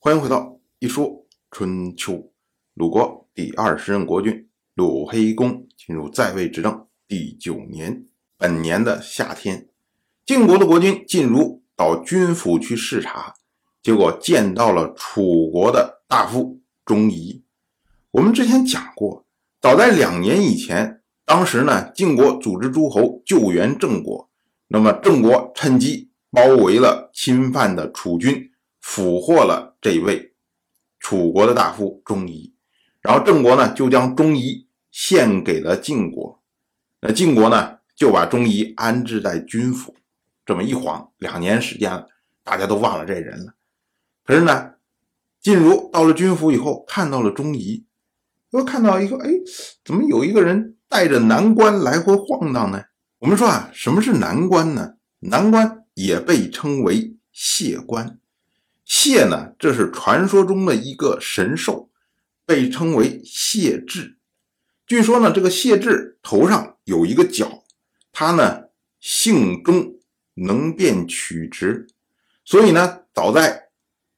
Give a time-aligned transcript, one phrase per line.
[0.00, 2.30] 欢迎回到一说春秋。
[2.74, 8.06] 鲁国第二十任国君鲁黑公进入在位执政第九年，
[8.36, 9.68] 本年的夏天，
[10.24, 13.34] 晋国的国君晋如到军府去视察，
[13.82, 17.42] 结果见到了楚国的大夫钟仪。
[18.12, 19.26] 我们之前讲过，
[19.60, 24.30] 早在两年以前，当时呢，晋国组织诸侯救援郑国，
[24.68, 28.52] 那么郑国趁机包围了侵犯的楚军。
[28.88, 30.32] 俘获了这位
[30.98, 32.54] 楚国的大夫钟仪，
[33.02, 36.42] 然后郑国呢就将钟仪献给了晋国，
[37.02, 39.94] 那晋国呢就把钟仪安置在军府。
[40.46, 42.08] 这么一晃两年时间了，
[42.42, 43.52] 大家都忘了这人了。
[44.24, 44.72] 可是呢，
[45.42, 47.84] 晋如到了军府以后，看到了钟仪，
[48.52, 49.28] 又看到一个，哎，
[49.84, 52.82] 怎么有一个人带着南关来回晃荡呢？
[53.18, 54.94] 我们说啊，什么是南关呢？
[55.18, 58.18] 南关也被称为谢关。
[59.00, 61.88] 谢呢，这是传说中的一个神兽，
[62.44, 64.16] 被称为谢豸。
[64.88, 67.62] 据说呢，这个谢豸头上有一个角，
[68.10, 68.64] 它呢
[68.98, 70.00] 性忠，
[70.34, 71.86] 能辨曲直，
[72.44, 73.68] 所以呢，早在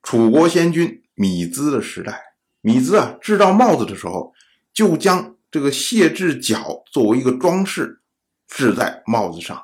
[0.02, 2.18] 楚国先君米兹的时代，
[2.62, 4.32] 米兹啊制造帽子的时候，
[4.72, 8.00] 就将这个谢豸角作为一个装饰
[8.48, 9.62] 制在帽子上。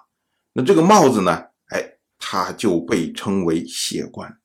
[0.53, 4.39] 那这个帽子呢，哎，它就被称为谢冠。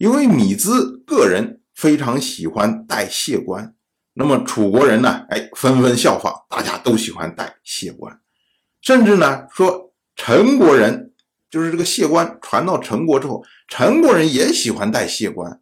[0.00, 3.74] 因为米兹个人非常喜欢戴谢冠，
[4.14, 8.18] 那么楚国人呢，哎，纷纷效仿，大家都喜欢戴谢冠，
[8.80, 11.12] 甚至呢说陈国人
[11.50, 15.60] 就是这个谢冠传到陈国之后，陈国人也喜欢戴谢冠，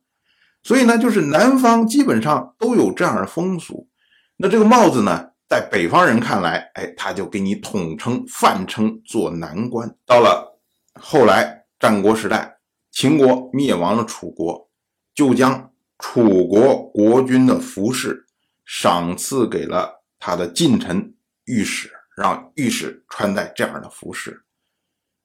[0.63, 3.89] 所以呢，就是南方基本上都有这样的风俗。
[4.37, 9.97] 那这个帽子呢，在北方人看来，哎，他就给你统称泛称做南冠。
[10.07, 10.61] 到了
[10.95, 12.58] 后来战国时代。
[13.01, 14.69] 秦国灭亡了楚国，
[15.15, 18.27] 就将楚国国君的服饰
[18.65, 24.43] 赏赐给了他的近臣御史，让御史穿戴这样的服饰。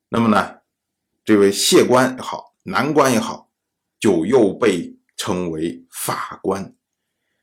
[0.09, 0.57] 那么呢，
[1.25, 3.49] 这位谢官也好，南官也好，
[3.99, 6.75] 就又被称为法官。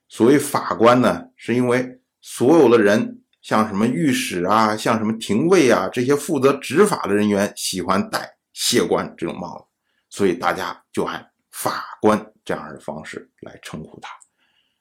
[0.08, 9.69] 所谓法官呢，是因为所有的人，像什么御史啊，像什么廷尉啊，这些负责执法的人员，喜欢戴谢官这种帽子。
[10.10, 14.10] 所以大家就按法官这样的方式来称呼他。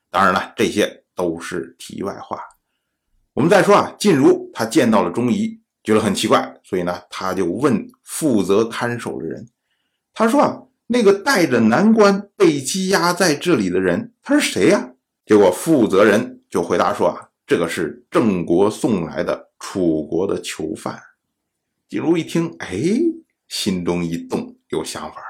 [0.10, 2.38] 当然了，这些都是题外话。
[3.34, 9.48] 我们再说啊，晋如他见到了钟仪，觉得很奇怪，所以呢，他就问负责看守的人，
[10.14, 14.94] 他说啊，那个带着南关被羁押在这里的人，他是谁呀？
[15.26, 21.00] 结果负责人就回答说啊，这个是郑国送来的楚国的囚犯。
[21.88, 22.80] 晋如一听，哎，
[23.48, 24.39] 心中一动。
[24.70, 25.22] 有想法，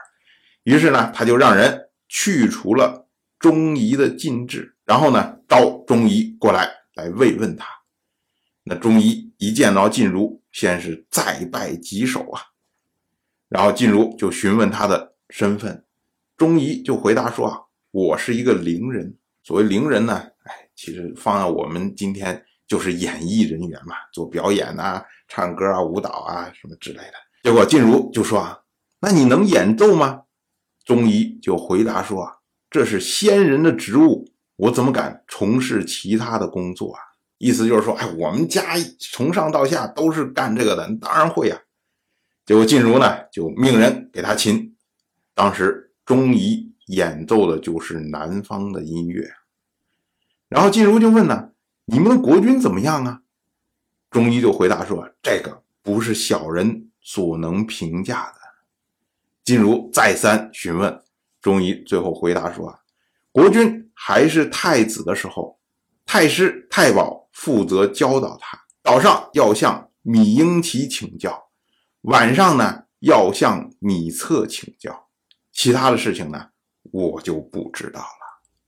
[0.64, 3.08] 于是呢，他就让人去除了
[3.40, 7.66] 钟仪的禁制，然后呢，召钟仪过来来慰问他。
[8.64, 12.42] 那钟仪一见到晋如，先是再拜几首啊，
[13.48, 15.86] 然后晋如就询问他的身份，
[16.36, 17.58] 钟仪就回答说啊，
[17.92, 19.18] 我是一个伶人。
[19.42, 27.14] 所谓伶人呢，哎，其实放在我们今天就是演艺人员嘛，做表演啊、唱歌啊、舞蹈啊什么之类的。
[27.44, 28.60] 结果晋如就说啊。
[29.00, 30.24] 那你能演奏吗？
[30.86, 32.38] 钟仪就回答说：“啊，
[32.70, 37.00] 这是仙人的职务，我怎么敢从事其他的工作啊？”
[37.38, 41.60] 意思就是说，哎，我们家从上到下都是干这个的，当然会啊。
[42.46, 44.76] 结果晋如呢，就命人给他琴。
[45.36, 49.30] 当时钟仪演奏的就是南方的音乐。
[50.50, 51.52] 然后晋如就问呢
[51.86, 53.22] ：“你们的国君怎么样啊？”
[54.10, 58.39] 钟仪就回答说：“这个不是小人所能评价的。”
[59.50, 61.02] 金如再三询问，
[61.42, 62.82] 钟仪最后回答说：“啊，
[63.32, 65.58] 国君还是太子的时候，
[66.06, 71.50] 太师太保负责教导他，早上要向米英奇请教，
[72.02, 75.08] 晚上呢要向米策请教，
[75.52, 76.50] 其他的事情呢
[76.92, 78.06] 我就不知道了。”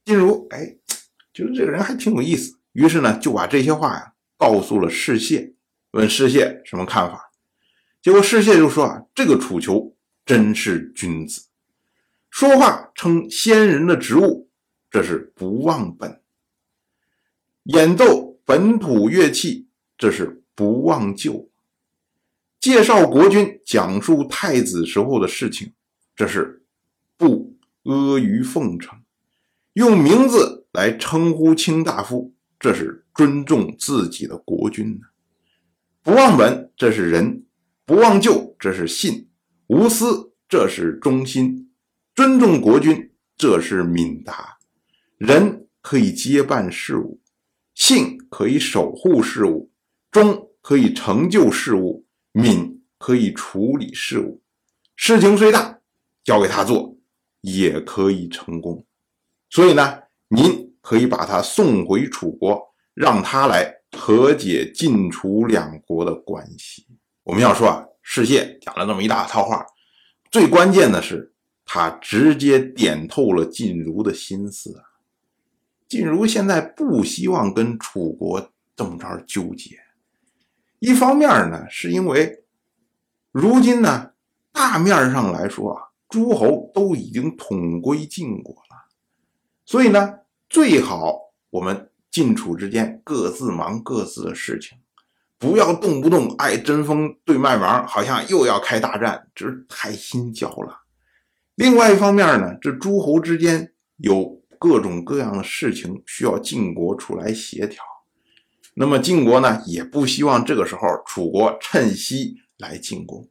[0.04, 0.66] 金如哎，
[1.32, 5.54] 觉得这个人还挺有意思，于是呢就把这些话呀告诉了士燮，
[5.92, 7.30] 问士燮什么看法，
[8.02, 9.90] 结果士燮就说：“啊，这个楚囚。”
[10.24, 11.46] 真是君子，
[12.30, 14.48] 说话称先人的职务，
[14.90, 16.20] 这是不忘本；
[17.64, 21.48] 演奏本土乐器，这是不忘旧；
[22.60, 25.72] 介绍国君，讲述太子时候的事情，
[26.14, 26.62] 这是
[27.16, 28.98] 不阿谀奉承；
[29.72, 35.06] 用名字来称呼卿大夫，这是尊重自己的国君呢。
[36.00, 37.42] 不忘本，这是仁；
[37.84, 39.28] 不忘旧，这是信。
[39.68, 41.66] 无私，这是忠心；
[42.14, 44.58] 尊重国君，这是敏达。
[45.16, 47.20] 仁可以接办事务，
[47.74, 49.70] 信可以守护事务，
[50.10, 54.42] 忠可以成就事务，敏可以处理事务。
[54.96, 55.80] 事情虽大，
[56.22, 56.96] 交给他做
[57.40, 58.84] 也可以成功。
[59.48, 66.86] 所以呢，您可以把他送回楚国，让他来和解晋楚两国的关系。
[67.24, 69.64] 我们要说啊，世谢讲了这么一大套话，
[70.30, 71.32] 最关键的是
[71.64, 74.84] 他直接点透了晋如的心思啊。
[75.88, 79.78] 晋如现在不希望跟楚国这么着纠结，
[80.78, 82.44] 一方面呢，是因为
[83.30, 84.12] 如今呢，
[84.52, 88.88] 大面上来说啊，诸侯都已经统归晋国了，
[89.64, 94.78] 所以呢，最好我们晋楚之间各自忙各自的事情，
[95.42, 100.82] 不要动不动爱针锋对麦芒，好像又要开大战，这太心焦了。
[101.56, 104.40] 另外一方面呢，这诸侯之间有。
[104.62, 107.82] 各种各样的事情需要晋国出来协调，
[108.74, 113.28] 那么晋国呢也不希望这个时候楚国趁机来进攻。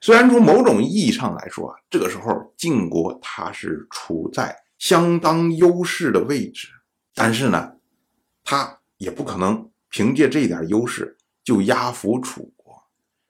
[0.00, 6.68] 虽然从某种意义上来说啊，这个时候晋国它是处在相当优势的位置，
[7.16, 7.72] 但是呢，
[8.44, 12.84] 他也不可能凭借这点优势就压服楚国，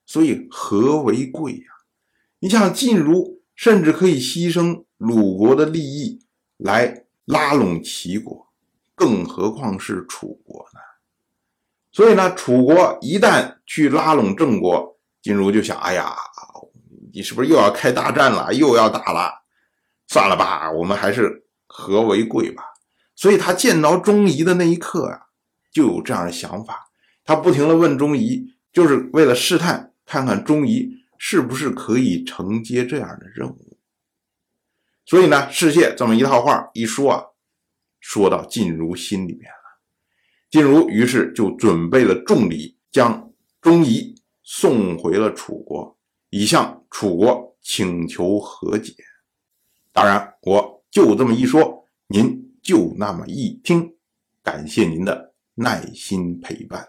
[0.06, 1.66] 所以和为贵呀？
[2.38, 6.20] 你像晋如甚至可以牺牲鲁国的利益
[6.56, 7.04] 来。
[7.26, 8.48] 拉拢齐国，
[8.96, 10.80] 更何况是楚国呢？
[11.92, 16.12] 所以呢，楚国一旦去拉拢郑国，晋如就想：哎呀，
[17.12, 18.52] 你是不是又要开大战了？
[18.52, 19.44] 又要打了？
[20.08, 22.64] 算了吧，我们还是和为贵吧。
[23.14, 25.28] 所以他见到钟仪的那一刻啊，
[25.70, 26.89] 就有这样的想法。
[27.31, 33.79] 他不停的问钟仪，就是为了试探，看看钟仪是不是可以承接这样的任务。
[35.06, 37.25] 所以呢，世谢这么一套话一说啊，
[38.00, 39.81] 说到晋如心里面了。
[40.50, 44.12] 晋如于是就准备了重礼，将钟仪
[44.43, 45.97] 送回了楚国，
[46.31, 48.93] 以向楚国请求和解。
[49.93, 53.94] 当然，我就这么一说，您就那么一听。
[54.43, 56.88] 感谢您的耐心陪伴。